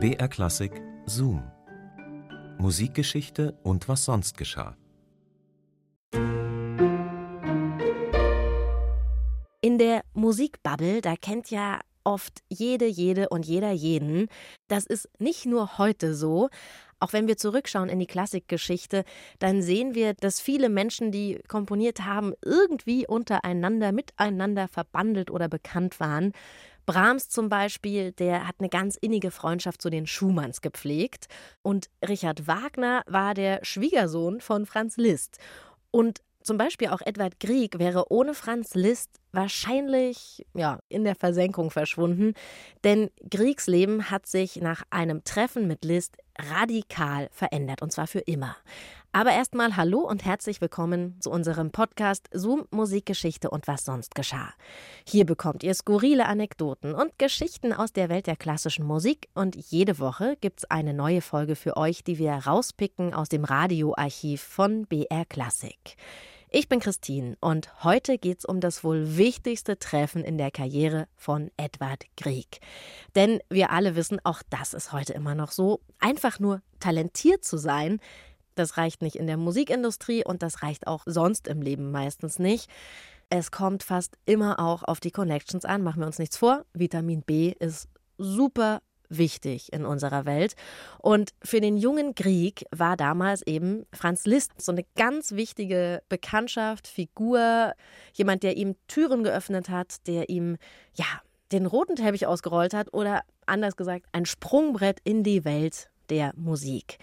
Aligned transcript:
BR 0.00 0.28
Klassik 0.28 0.70
Zoom. 1.06 1.42
Musikgeschichte 2.58 3.58
und 3.64 3.88
was 3.88 4.04
sonst 4.04 4.38
geschah. 4.38 4.76
In 9.60 9.78
der 9.78 10.02
Musikbubble, 10.14 11.00
da 11.00 11.16
kennt 11.16 11.50
ja 11.50 11.80
oft 12.04 12.44
jede, 12.48 12.86
jede 12.86 13.28
und 13.28 13.44
jeder 13.44 13.72
jeden. 13.72 14.28
Das 14.68 14.86
ist 14.86 15.08
nicht 15.18 15.46
nur 15.46 15.78
heute 15.78 16.14
so. 16.14 16.48
Auch 17.00 17.12
wenn 17.12 17.26
wir 17.26 17.36
zurückschauen 17.36 17.88
in 17.88 17.98
die 17.98 18.06
Klassikgeschichte, 18.06 19.02
dann 19.40 19.62
sehen 19.62 19.96
wir, 19.96 20.14
dass 20.14 20.40
viele 20.40 20.68
Menschen, 20.68 21.10
die 21.10 21.40
komponiert 21.48 22.02
haben, 22.02 22.34
irgendwie 22.44 23.04
untereinander, 23.04 23.90
miteinander 23.90 24.68
verbandelt 24.68 25.32
oder 25.32 25.48
bekannt 25.48 25.98
waren. 25.98 26.32
Brahms 26.88 27.28
zum 27.28 27.50
Beispiel, 27.50 28.12
der 28.12 28.48
hat 28.48 28.56
eine 28.60 28.70
ganz 28.70 28.96
innige 28.96 29.30
Freundschaft 29.30 29.82
zu 29.82 29.90
den 29.90 30.06
Schumanns 30.06 30.62
gepflegt. 30.62 31.26
Und 31.60 31.90
Richard 32.02 32.46
Wagner 32.46 33.02
war 33.06 33.34
der 33.34 33.62
Schwiegersohn 33.62 34.40
von 34.40 34.64
Franz 34.64 34.96
Liszt. 34.96 35.38
Und 35.90 36.22
zum 36.42 36.56
Beispiel 36.56 36.88
auch 36.88 37.02
Edward 37.04 37.40
Grieg 37.40 37.78
wäre 37.78 38.10
ohne 38.10 38.32
Franz 38.32 38.74
Liszt 38.74 39.20
wahrscheinlich 39.32 40.46
ja, 40.54 40.78
in 40.88 41.04
der 41.04 41.14
Versenkung 41.14 41.70
verschwunden, 41.70 42.34
denn 42.84 43.10
Griegs 43.30 43.66
Leben 43.66 44.10
hat 44.10 44.26
sich 44.26 44.56
nach 44.56 44.82
einem 44.90 45.24
Treffen 45.24 45.66
mit 45.66 45.84
Liszt 45.84 46.16
radikal 46.38 47.28
verändert 47.32 47.82
und 47.82 47.92
zwar 47.92 48.06
für 48.06 48.20
immer. 48.20 48.56
Aber 49.12 49.32
erstmal 49.32 49.76
hallo 49.76 50.00
und 50.00 50.24
herzlich 50.24 50.60
willkommen 50.60 51.16
zu 51.20 51.30
unserem 51.30 51.72
Podcast 51.72 52.28
Zoom 52.32 52.66
Musikgeschichte 52.70 53.50
und 53.50 53.66
was 53.66 53.84
sonst 53.84 54.14
geschah. 54.14 54.52
Hier 55.06 55.24
bekommt 55.24 55.62
ihr 55.62 55.74
skurrile 55.74 56.26
Anekdoten 56.26 56.94
und 56.94 57.18
Geschichten 57.18 57.72
aus 57.72 57.92
der 57.92 58.10
Welt 58.10 58.26
der 58.26 58.36
klassischen 58.36 58.84
Musik 58.84 59.28
und 59.34 59.56
jede 59.56 59.98
Woche 59.98 60.36
gibt's 60.40 60.66
eine 60.66 60.92
neue 60.92 61.22
Folge 61.22 61.56
für 61.56 61.76
euch, 61.76 62.04
die 62.04 62.18
wir 62.18 62.32
rauspicken 62.32 63.14
aus 63.14 63.28
dem 63.28 63.44
Radioarchiv 63.44 64.42
von 64.42 64.86
BR 64.86 65.24
Classic. 65.24 65.96
Ich 66.50 66.66
bin 66.66 66.80
Christine 66.80 67.36
und 67.40 67.84
heute 67.84 68.16
geht's 68.16 68.46
um 68.46 68.60
das 68.60 68.82
wohl 68.82 69.18
wichtigste 69.18 69.78
Treffen 69.78 70.24
in 70.24 70.38
der 70.38 70.50
Karriere 70.50 71.06
von 71.14 71.50
Edward 71.58 72.06
Grieg. 72.16 72.60
Denn 73.14 73.40
wir 73.50 73.70
alle 73.70 73.96
wissen, 73.96 74.18
auch 74.24 74.42
das 74.48 74.72
ist 74.72 74.92
heute 74.92 75.12
immer 75.12 75.34
noch 75.34 75.52
so, 75.52 75.80
einfach 75.98 76.40
nur 76.40 76.62
talentiert 76.80 77.44
zu 77.44 77.58
sein, 77.58 78.00
das 78.54 78.78
reicht 78.78 79.02
nicht 79.02 79.16
in 79.16 79.26
der 79.26 79.36
Musikindustrie 79.36 80.24
und 80.24 80.42
das 80.42 80.62
reicht 80.62 80.86
auch 80.86 81.02
sonst 81.04 81.48
im 81.48 81.60
Leben 81.60 81.90
meistens 81.90 82.38
nicht. 82.38 82.70
Es 83.28 83.50
kommt 83.50 83.82
fast 83.82 84.16
immer 84.24 84.58
auch 84.58 84.82
auf 84.82 85.00
die 85.00 85.10
Connections 85.10 85.66
an, 85.66 85.82
machen 85.82 86.00
wir 86.00 86.06
uns 86.06 86.18
nichts 86.18 86.38
vor. 86.38 86.64
Vitamin 86.72 87.20
B 87.22 87.52
ist 87.58 87.90
super 88.16 88.80
wichtig 89.08 89.72
in 89.72 89.84
unserer 89.84 90.24
Welt. 90.24 90.54
Und 90.98 91.32
für 91.42 91.60
den 91.60 91.76
jungen 91.76 92.14
Grieg 92.14 92.64
war 92.70 92.96
damals 92.96 93.42
eben 93.46 93.86
Franz 93.92 94.24
Liszt 94.26 94.52
so 94.60 94.72
eine 94.72 94.84
ganz 94.96 95.32
wichtige 95.32 96.02
Bekanntschaft, 96.08 96.88
Figur, 96.88 97.72
jemand, 98.12 98.42
der 98.42 98.56
ihm 98.56 98.76
Türen 98.86 99.24
geöffnet 99.24 99.68
hat, 99.68 100.06
der 100.06 100.28
ihm, 100.28 100.56
ja, 100.94 101.06
den 101.52 101.66
roten 101.66 101.96
Teppich 101.96 102.26
ausgerollt 102.26 102.74
hat 102.74 102.92
oder 102.92 103.22
anders 103.46 103.76
gesagt, 103.76 104.06
ein 104.12 104.26
Sprungbrett 104.26 104.98
in 105.04 105.22
die 105.22 105.44
Welt 105.44 105.90
der 106.10 106.32
Musik. 106.36 106.98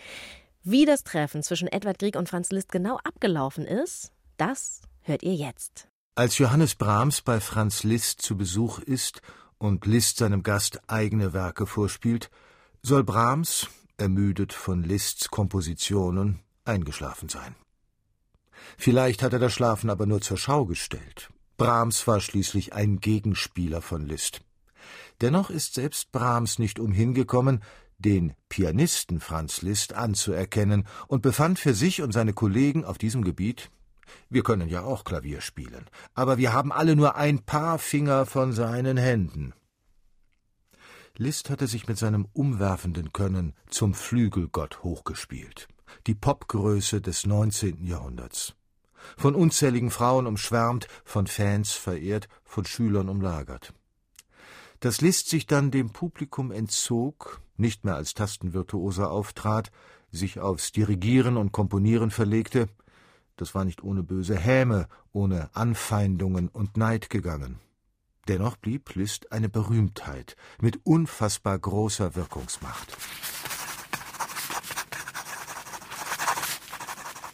Wie 0.64 0.86
das 0.86 1.03
Treffen 1.03 1.44
zwischen 1.44 1.67
Edward 1.67 2.00
Grieg 2.00 2.16
und 2.16 2.30
Franz 2.30 2.52
Liszt 2.52 2.72
genau 2.72 2.98
abgelaufen 3.03 3.66
ist, 3.66 4.11
das 4.38 4.81
hört 5.02 5.23
ihr 5.23 5.36
jetzt. 5.36 5.88
Als 6.16 6.38
Johannes 6.38 6.76
Brahms 6.76 7.22
bei 7.22 7.39
Franz 7.39 7.83
Liszt 7.83 8.22
zu 8.22 8.38
Besuch 8.38 8.80
ist 8.80 9.22
und 9.58 9.86
Liszt 9.86 10.17
seinem 10.17 10.44
Gast 10.44 10.81
eigene 10.88 11.34
Werke 11.34 11.66
vorspielt, 11.66 12.30
soll 12.81 13.03
Brahms, 13.03 13.67
ermüdet 13.98 14.53
von 14.53 14.84
Liszts 14.84 15.30
Kompositionen, 15.30 16.39
eingeschlafen 16.66 17.30
sein. 17.30 17.56
Vielleicht 18.77 19.23
hat 19.23 19.33
er 19.33 19.39
das 19.39 19.54
Schlafen 19.54 19.89
aber 19.89 20.05
nur 20.05 20.21
zur 20.21 20.38
Schau 20.38 20.65
gestellt. 20.65 21.30
Brahms 21.58 22.05
war 22.08 22.20
schließlich 22.20 22.73
ein 22.73 22.99
Gegenspieler 22.99 23.82
von 23.82 24.05
Liszt. 24.05 24.42
Dennoch 25.21 25.49
ist 25.49 25.76
selbst 25.76 26.11
Brahms 26.11 26.60
nicht 26.60 26.80
umhingekommen, 26.80 27.64
den 27.98 28.33
Pianisten 28.49 29.21
Franz 29.21 29.61
Liszt 29.61 29.94
anzuerkennen 29.94 30.86
und 31.08 31.21
befand 31.21 31.60
für 31.60 31.73
sich 31.73 32.02
und 32.02 32.11
seine 32.11 32.33
Kollegen 32.33 32.83
auf 32.83 32.98
diesem 32.98 33.23
Gebiet 33.23 33.71
wir 34.30 34.43
können 34.43 34.70
ja 34.70 34.83
auch 34.83 35.04
Klavier 35.04 35.42
spielen, 35.42 35.86
aber 36.14 36.38
wir 36.38 36.54
haben 36.54 36.71
alle 36.71 36.95
nur 36.95 37.16
ein 37.16 37.39
paar 37.39 37.80
Finger 37.80 38.26
von 38.26 38.54
seinen 38.54 38.98
Händen. 38.98 39.54
Liszt 41.17 41.49
hatte 41.49 41.67
sich 41.67 41.88
mit 41.88 41.98
seinem 41.98 42.27
umwerfenden 42.33 43.14
Können 43.14 43.54
zum 43.70 43.94
Flügelgott 43.94 44.83
hochgespielt, 44.83 45.67
die 46.08 46.15
Popgröße 46.15 46.99
des 46.99 47.26
19. 47.26 47.86
Jahrhunderts. 47.86 48.54
Von 49.17 49.36
unzähligen 49.36 49.92
Frauen 49.92 50.27
umschwärmt, 50.27 50.88
von 51.05 51.27
Fans 51.27 51.71
verehrt, 51.71 52.27
von 52.44 52.65
Schülern 52.65 53.08
umlagert. 53.08 53.73
Dass 54.82 54.99
Liszt 54.99 55.30
sich 55.30 55.48
dann 55.48 55.71
dem 55.71 55.92
Publikum 55.92 56.52
entzog, 56.52 57.39
nicht 57.55 57.86
mehr 57.86 57.95
als 57.95 58.14
Tastenvirtuose 58.14 59.10
auftrat, 59.10 59.71
sich 60.11 60.39
aufs 60.39 60.71
Dirigieren 60.71 61.38
und 61.38 61.52
Komponieren 61.52 62.11
verlegte, 62.11 62.67
das 63.35 63.55
war 63.55 63.65
nicht 63.65 63.83
ohne 63.83 64.03
böse 64.03 64.35
Häme, 64.35 64.87
ohne 65.11 65.49
Anfeindungen 65.53 66.49
und 66.49 66.77
Neid 66.77 67.09
gegangen. 67.09 67.59
Dennoch 68.27 68.55
blieb 68.55 68.95
Liszt 68.95 69.31
eine 69.31 69.49
Berühmtheit 69.49 70.35
mit 70.59 70.85
unfassbar 70.85 71.59
großer 71.59 72.15
Wirkungsmacht. 72.15 72.97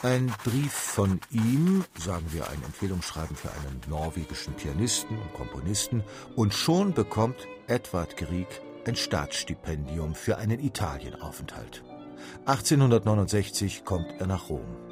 Ein 0.03 0.33
Brief 0.43 0.73
von 0.73 1.21
ihm, 1.29 1.85
sagen 1.95 2.25
wir 2.31 2.49
ein 2.49 2.63
Empfehlungsschreiben 2.63 3.35
für 3.35 3.51
einen 3.51 3.81
norwegischen 3.87 4.55
Pianisten 4.55 5.15
und 5.15 5.33
Komponisten, 5.33 6.03
und 6.35 6.55
schon 6.55 6.93
bekommt 6.93 7.47
Edward 7.67 8.17
Grieg 8.17 8.47
ein 8.87 8.95
Staatsstipendium 8.95 10.15
für 10.15 10.39
einen 10.39 10.59
Italienaufenthalt. 10.59 11.83
1869 12.45 13.85
kommt 13.85 14.11
er 14.19 14.25
nach 14.25 14.49
Rom. 14.49 14.90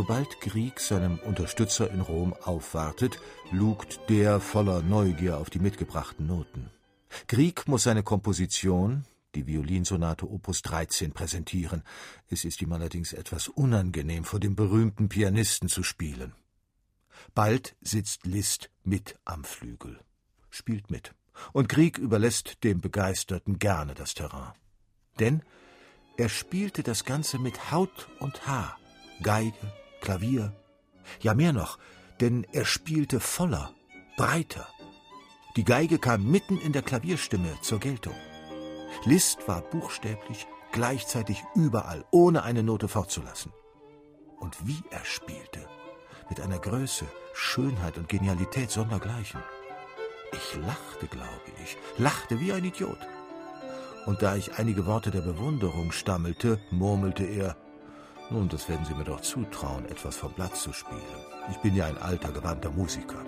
Sobald 0.00 0.40
Grieg 0.40 0.80
seinem 0.80 1.18
Unterstützer 1.18 1.90
in 1.90 2.00
Rom 2.00 2.32
aufwartet, 2.32 3.20
lugt 3.52 4.00
der 4.08 4.40
voller 4.40 4.80
Neugier 4.80 5.36
auf 5.36 5.50
die 5.50 5.58
mitgebrachten 5.58 6.26
Noten. 6.26 6.70
Grieg 7.28 7.68
muss 7.68 7.82
seine 7.82 8.02
Komposition, 8.02 9.04
die 9.34 9.46
Violinsonate 9.46 10.26
Opus 10.26 10.62
13, 10.62 11.12
präsentieren. 11.12 11.82
Es 12.30 12.46
ist 12.46 12.62
ihm 12.62 12.72
allerdings 12.72 13.12
etwas 13.12 13.48
unangenehm, 13.48 14.24
vor 14.24 14.40
dem 14.40 14.56
berühmten 14.56 15.10
Pianisten 15.10 15.68
zu 15.68 15.82
spielen. 15.82 16.32
Bald 17.34 17.76
sitzt 17.82 18.24
Liszt 18.24 18.70
mit 18.82 19.18
am 19.26 19.44
Flügel, 19.44 20.00
spielt 20.48 20.90
mit, 20.90 21.14
und 21.52 21.68
Grieg 21.68 21.98
überlässt 21.98 22.64
dem 22.64 22.80
Begeisterten 22.80 23.58
gerne 23.58 23.92
das 23.92 24.14
Terrain. 24.14 24.54
Denn 25.18 25.42
er 26.16 26.30
spielte 26.30 26.82
das 26.82 27.04
Ganze 27.04 27.38
mit 27.38 27.70
Haut 27.70 28.08
und 28.18 28.46
Haar, 28.46 28.78
Geige, 29.22 29.79
Klavier. 30.00 30.52
Ja, 31.20 31.34
mehr 31.34 31.52
noch, 31.52 31.78
denn 32.20 32.46
er 32.52 32.64
spielte 32.64 33.20
voller, 33.20 33.72
breiter. 34.16 34.66
Die 35.56 35.64
Geige 35.64 35.98
kam 35.98 36.30
mitten 36.30 36.58
in 36.58 36.72
der 36.72 36.82
Klavierstimme 36.82 37.58
zur 37.62 37.80
Geltung. 37.80 38.14
Liszt 39.04 39.48
war 39.48 39.62
buchstäblich 39.62 40.46
gleichzeitig 40.72 41.42
überall, 41.54 42.04
ohne 42.10 42.42
eine 42.42 42.62
Note 42.62 42.88
fortzulassen. 42.88 43.52
Und 44.38 44.66
wie 44.66 44.82
er 44.90 45.04
spielte, 45.04 45.66
mit 46.28 46.40
einer 46.40 46.58
Größe, 46.58 47.06
Schönheit 47.34 47.98
und 47.98 48.08
Genialität 48.08 48.70
sondergleichen. 48.70 49.42
Ich 50.32 50.56
lachte, 50.56 51.06
glaube 51.08 51.50
ich, 51.62 51.76
lachte 51.98 52.38
wie 52.40 52.52
ein 52.52 52.64
Idiot. 52.64 52.98
Und 54.06 54.22
da 54.22 54.36
ich 54.36 54.58
einige 54.58 54.86
Worte 54.86 55.10
der 55.10 55.20
Bewunderung 55.20 55.92
stammelte, 55.92 56.60
murmelte 56.70 57.24
er 57.24 57.56
nun, 58.30 58.48
das 58.48 58.68
werden 58.68 58.84
Sie 58.84 58.94
mir 58.94 59.04
doch 59.04 59.20
zutrauen, 59.20 59.84
etwas 59.86 60.16
vom 60.16 60.32
Blatt 60.32 60.56
zu 60.56 60.72
spielen. 60.72 61.00
Ich 61.50 61.56
bin 61.58 61.74
ja 61.74 61.86
ein 61.86 61.98
alter, 61.98 62.32
gewandter 62.32 62.70
Musiker. 62.70 63.24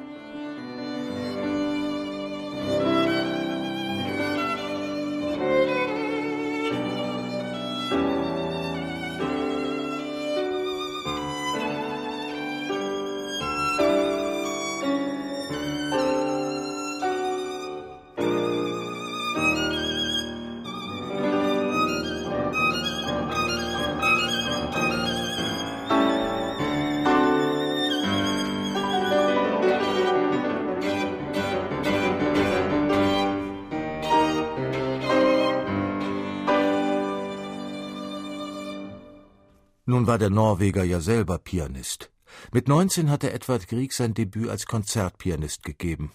Nun 39.93 40.07
war 40.07 40.17
der 40.17 40.31
Norweger 40.31 40.85
ja 40.85 41.03
selber 41.03 41.37
Pianist. 41.37 42.11
Mit 42.51 42.67
19 42.67 43.11
hatte 43.11 43.31
Edward 43.31 43.69
Grieg 43.69 43.93
sein 43.93 44.15
Debüt 44.15 44.49
als 44.49 44.65
Konzertpianist 44.65 45.65
gegeben. 45.65 46.13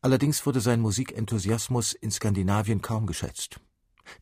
Allerdings 0.00 0.46
wurde 0.46 0.60
sein 0.60 0.78
Musikenthusiasmus 0.78 1.94
in 1.94 2.12
Skandinavien 2.12 2.80
kaum 2.80 3.06
geschätzt. 3.06 3.58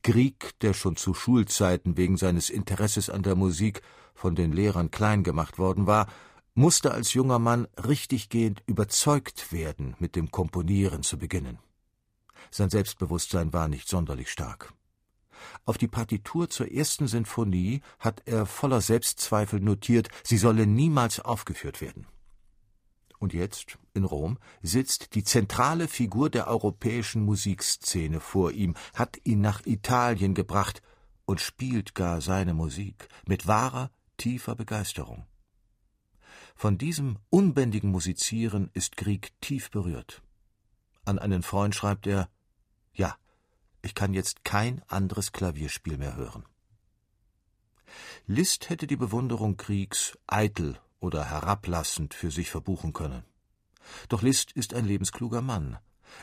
Grieg, 0.03 0.59
der 0.63 0.73
schon 0.73 0.97
zu 0.97 1.13
Schulzeiten 1.13 1.99
wegen 1.99 2.17
seines 2.17 2.49
Interesses 2.49 3.11
an 3.11 3.23
der 3.23 3.35
Musik 3.35 3.83
von 4.15 4.35
den 4.35 4.51
Lehrern 4.51 4.91
klein 4.91 5.25
gemacht 5.25 5.59
worden 5.59 5.87
war, 5.87 6.07
musste 6.55 6.93
als 6.93 7.13
junger 7.13 7.39
Mann 7.39 7.69
richtiggehend 7.87 8.63
überzeugt 8.65 9.53
werden, 9.53 9.95
mit 9.99 10.17
dem 10.17 10.31
Komponieren 10.31 11.03
zu 11.03 11.19
beginnen. 11.19 11.59
Sein 12.51 12.71
Selbstbewusstsein 12.71 13.53
war 13.53 13.69
nicht 13.69 13.91
sonderlich 13.91 14.31
stark. 14.31 14.73
Auf 15.65 15.79
die 15.79 15.89
Partitur 15.89 16.49
zur 16.49 16.71
ersten 16.71 17.07
Sinfonie 17.07 17.81
hat 17.99 18.23
er 18.27 18.47
voller 18.47 18.81
Selbstzweifel 18.81 19.61
notiert, 19.61 20.09
sie 20.25 20.39
solle 20.39 20.67
niemals 20.67 21.21
aufgeführt 21.21 21.81
werden. 21.81 22.07
Und 23.19 23.35
jetzt, 23.35 23.79
in 23.93 24.05
Rom, 24.05 24.39
sitzt 24.63 25.15
die 25.15 25.25
zentrale 25.25 25.89
Figur 25.89 26.31
der 26.31 26.49
europäischen 26.49 27.23
Musikszene 27.23 28.19
vor 28.19 28.53
ihm, 28.53 28.75
hat 28.95 29.19
ihn 29.25 29.43
nach 29.43 29.67
Italien 29.67 30.35
gebracht 30.35 30.81
und 31.27 31.41
spielt 31.41 31.95
gar 31.95 32.23
seine 32.23 32.55
Musik 32.55 33.09
mit 33.27 33.47
wahrer, 33.47 33.91
tiefer 34.17 34.55
Begeisterung. 34.55 35.27
Von 36.55 36.79
diesem 36.79 37.19
unbändigen 37.29 37.91
Musizieren 37.91 38.71
ist 38.73 38.97
Grieg 38.97 39.33
tief 39.41 39.71
berührt. 39.71 40.23
An 41.05 41.19
einen 41.19 41.43
Freund 41.43 41.75
schreibt 41.75 42.07
er 42.07 42.29
Ja, 42.95 43.17
ich 43.83 43.95
kann 43.95 44.15
jetzt 44.15 44.45
kein 44.45 44.83
anderes 44.89 45.33
Klavierspiel 45.33 45.99
mehr 45.99 46.17
hören. 46.17 46.45
Liszt 48.27 48.69
hätte 48.71 48.87
die 48.87 48.97
Bewunderung 48.97 49.57
Kriegs 49.57 50.19
eitel 50.27 50.79
oder 51.01 51.25
herablassend 51.25 52.15
für 52.15 52.31
sich 52.31 52.51
verbuchen 52.51 52.93
können. 52.93 53.25
Doch 54.09 54.23
Liszt 54.23 54.53
ist 54.53 54.75
ein 54.75 54.85
lebenskluger 54.85 55.43
Mann. 55.43 55.79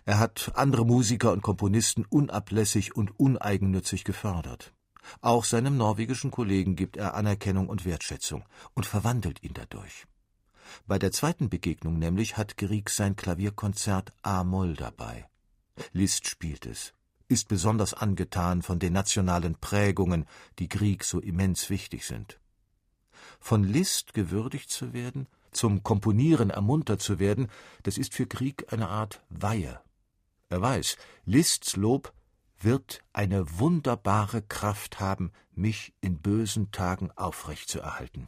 Er 0.05 0.19
hat 0.19 0.51
andere 0.55 0.85
Musiker 0.85 1.31
und 1.31 1.41
Komponisten 1.41 2.05
unablässig 2.05 2.95
und 2.95 3.19
uneigennützig 3.19 4.03
gefördert. 4.03 4.73
Auch 5.21 5.45
seinem 5.45 5.77
norwegischen 5.77 6.31
Kollegen 6.31 6.75
gibt 6.75 6.97
er 6.97 7.13
Anerkennung 7.13 7.69
und 7.69 7.85
Wertschätzung 7.85 8.43
und 8.73 8.85
verwandelt 8.85 9.41
ihn 9.43 9.53
dadurch. 9.53 10.05
Bei 10.85 10.99
der 10.99 11.13
zweiten 11.13 11.49
Begegnung 11.49 11.97
nämlich 11.97 12.35
hat 12.35 12.57
Grieg 12.57 12.89
sein 12.89 13.15
Klavierkonzert 13.15 14.11
A-Moll 14.21 14.75
dabei. 14.75 15.25
Liszt 15.93 16.27
spielt 16.27 16.65
es 16.65 16.93
ist 17.27 17.47
besonders 17.47 17.93
angetan 17.93 18.61
von 18.61 18.79
den 18.79 18.93
nationalen 18.93 19.55
Prägungen, 19.55 20.25
die 20.59 20.69
Grieg 20.69 21.03
so 21.03 21.19
immens 21.19 21.69
wichtig 21.69 22.05
sind. 22.05 22.39
Von 23.39 23.63
List 23.63 24.13
gewürdigt 24.13 24.69
zu 24.69 24.93
werden, 24.93 25.27
zum 25.51 25.83
Komponieren 25.83 26.49
ermuntert 26.49 27.01
zu 27.01 27.19
werden, 27.19 27.47
das 27.83 27.97
ist 27.97 28.13
für 28.13 28.27
Grieg 28.27 28.71
eine 28.71 28.87
Art 28.87 29.23
Weihe. 29.29 29.79
Er 30.49 30.61
weiß, 30.61 30.97
Lists 31.25 31.75
Lob 31.75 32.13
wird 32.59 33.03
eine 33.13 33.59
wunderbare 33.59 34.41
Kraft 34.41 34.99
haben, 34.99 35.31
mich 35.53 35.93
in 36.01 36.19
bösen 36.19 36.71
Tagen 36.71 37.11
aufrecht 37.15 37.69
zu 37.69 37.79
erhalten. 37.79 38.27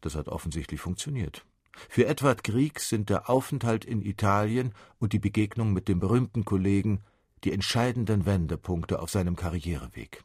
Das 0.00 0.14
hat 0.14 0.28
offensichtlich 0.28 0.80
funktioniert. 0.80 1.44
Für 1.88 2.06
Edward 2.06 2.44
Grieg 2.44 2.80
sind 2.80 3.10
der 3.10 3.30
Aufenthalt 3.30 3.84
in 3.84 4.02
Italien 4.02 4.74
und 4.98 5.12
die 5.12 5.18
Begegnung 5.18 5.72
mit 5.72 5.88
dem 5.88 6.00
berühmten 6.00 6.44
Kollegen 6.44 7.02
die 7.44 7.52
entscheidenden 7.52 8.26
Wendepunkte 8.26 9.00
auf 9.00 9.10
seinem 9.10 9.36
Karriereweg. 9.36 10.24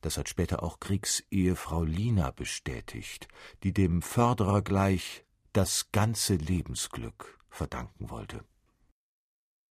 Das 0.00 0.18
hat 0.18 0.28
später 0.28 0.62
auch 0.62 0.78
Kriegsehefrau 0.78 1.82
Lina 1.82 2.30
bestätigt, 2.30 3.28
die 3.62 3.72
dem 3.72 4.02
Förderer 4.02 4.62
gleich 4.62 5.24
das 5.52 5.90
ganze 5.90 6.34
Lebensglück 6.34 7.38
verdanken 7.48 8.10
wollte. 8.10 8.44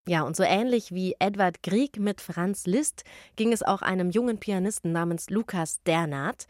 Ja, 0.07 0.21
und 0.21 0.35
so 0.35 0.43
ähnlich 0.43 0.91
wie 0.91 1.15
Edward 1.19 1.63
Grieg 1.63 1.97
mit 1.97 2.21
Franz 2.21 2.67
Liszt 2.67 3.03
ging 3.35 3.51
es 3.51 3.63
auch 3.63 3.81
einem 3.81 4.11
jungen 4.11 4.39
Pianisten 4.39 4.91
namens 4.91 5.29
Lukas 5.29 5.81
Dernat. 5.83 6.47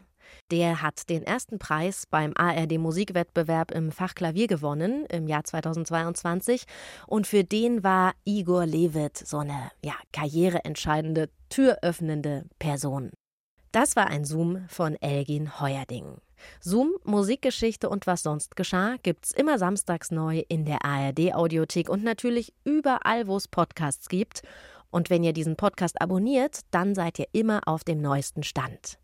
Der 0.50 0.82
hat 0.82 1.08
den 1.10 1.22
ersten 1.22 1.58
Preis 1.58 2.04
beim 2.08 2.32
ARD 2.36 2.78
Musikwettbewerb 2.78 3.72
im 3.72 3.90
Fach 3.90 4.14
Klavier 4.14 4.46
gewonnen 4.46 5.06
im 5.06 5.26
Jahr 5.26 5.44
2022 5.44 6.64
und 7.06 7.26
für 7.26 7.44
den 7.44 7.82
war 7.82 8.14
Igor 8.24 8.66
Levit 8.66 9.16
so 9.16 9.38
eine 9.38 9.70
ja, 9.84 9.94
karriereentscheidende, 10.12 11.30
türöffnende 11.48 12.44
Person. 12.58 13.10
Das 13.72 13.96
war 13.96 14.06
ein 14.06 14.24
Zoom 14.24 14.66
von 14.68 14.96
Elgin 15.02 15.60
Heuerding. 15.60 16.16
Zoom, 16.60 16.94
Musikgeschichte 17.04 17.88
und 17.88 18.06
was 18.06 18.22
sonst 18.22 18.56
geschah 18.56 18.96
gibt's 19.02 19.32
immer 19.32 19.58
samstags 19.58 20.10
neu 20.10 20.42
in 20.48 20.64
der 20.64 20.84
ARD 20.84 21.34
Audiothek 21.34 21.88
und 21.88 22.04
natürlich 22.04 22.52
überall, 22.64 23.26
wo 23.26 23.36
es 23.36 23.48
Podcasts 23.48 24.08
gibt. 24.08 24.42
Und 24.90 25.10
wenn 25.10 25.24
ihr 25.24 25.32
diesen 25.32 25.56
Podcast 25.56 26.00
abonniert, 26.00 26.60
dann 26.70 26.94
seid 26.94 27.18
ihr 27.18 27.26
immer 27.32 27.62
auf 27.66 27.84
dem 27.84 28.00
neuesten 28.00 28.42
Stand. 28.42 28.98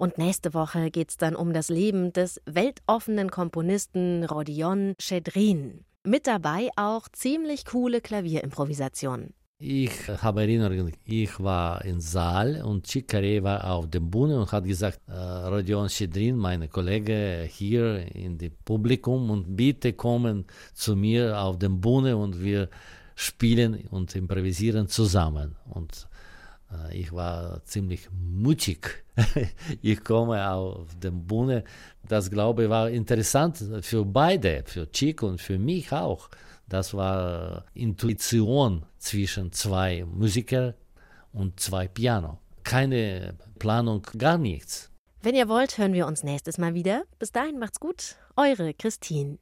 Und 0.00 0.16
nächste 0.16 0.54
Woche 0.54 0.90
geht 0.90 1.10
es 1.10 1.18
dann 1.18 1.36
um 1.36 1.52
das 1.52 1.68
Leben 1.68 2.10
des 2.14 2.40
weltoffenen 2.46 3.30
Komponisten 3.30 4.24
Rodion 4.24 4.94
Schedrin. 4.98 5.84
Mit 6.04 6.26
dabei 6.26 6.70
auch 6.76 7.06
ziemlich 7.12 7.66
coole 7.66 8.00
Klavierimprovisationen. 8.00 9.34
Ich 9.58 10.08
habe 10.08 10.40
Erinnerungen, 10.40 10.94
ich 11.04 11.38
war 11.38 11.84
im 11.84 12.00
Saal 12.00 12.62
und 12.62 12.86
Chikare 12.86 13.42
war 13.42 13.70
auf 13.70 13.90
dem 13.90 14.10
Bühne 14.10 14.40
und 14.40 14.50
hat 14.50 14.64
gesagt, 14.64 15.00
äh, 15.06 15.12
Rodion 15.12 15.90
Schedrin, 15.90 16.36
mein 16.36 16.70
Kollege, 16.70 17.46
hier 17.46 17.98
in 18.14 18.38
dem 18.38 18.52
Publikum 18.64 19.28
und 19.28 19.54
bitte 19.54 19.92
kommen 19.92 20.46
zu 20.72 20.96
mir 20.96 21.38
auf 21.38 21.58
dem 21.58 21.78
Bühne 21.78 22.16
und 22.16 22.42
wir 22.42 22.70
spielen 23.16 23.86
und 23.90 24.16
improvisieren 24.16 24.88
zusammen. 24.88 25.56
Und 25.68 26.08
ich 26.92 27.12
war 27.12 27.64
ziemlich 27.64 28.08
mutig. 28.12 29.04
ich 29.82 30.02
komme 30.04 30.50
auf 30.50 30.88
den 30.98 31.26
Bühne. 31.26 31.64
Das 32.08 32.30
glaube 32.30 32.64
ich 32.64 32.70
war 32.70 32.88
interessant 32.90 33.62
für 33.82 34.04
beide, 34.04 34.62
für 34.66 34.90
Chick 34.90 35.22
und 35.22 35.40
für 35.40 35.58
mich 35.58 35.92
auch. 35.92 36.28
Das 36.68 36.94
war 36.94 37.64
Intuition 37.74 38.86
zwischen 38.98 39.52
zwei 39.52 40.04
Musikern 40.04 40.74
und 41.32 41.58
zwei 41.58 41.88
Piano. 41.88 42.38
Keine 42.62 43.34
Planung, 43.58 44.02
gar 44.16 44.38
nichts. 44.38 44.90
Wenn 45.22 45.34
ihr 45.34 45.48
wollt, 45.48 45.76
hören 45.76 45.92
wir 45.92 46.06
uns 46.06 46.22
nächstes 46.22 46.56
Mal 46.58 46.74
wieder. 46.74 47.02
Bis 47.18 47.32
dahin 47.32 47.58
macht's 47.58 47.80
gut. 47.80 48.16
Eure 48.36 48.72
Christine. 48.72 49.38